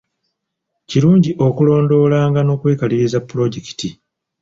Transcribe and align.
Kirungi 0.89 1.31
okulondoolanga 1.47 2.39
n'okwekaliriza 2.43 3.19
pulojekiti. 3.27 3.89